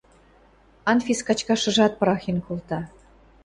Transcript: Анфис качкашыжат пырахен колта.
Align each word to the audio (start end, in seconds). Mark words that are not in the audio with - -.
Анфис 0.91 1.19
качкашыжат 1.27 1.93
пырахен 1.99 2.37
колта. 2.45 2.79